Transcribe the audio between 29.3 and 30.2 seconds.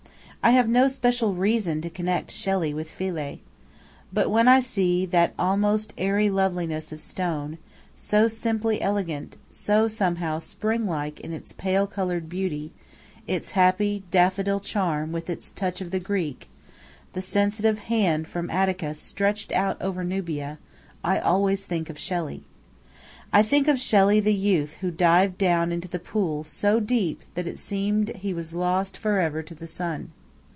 to the sun.